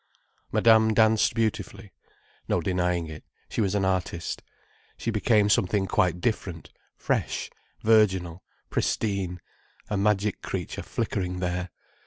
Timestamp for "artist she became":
3.85-5.47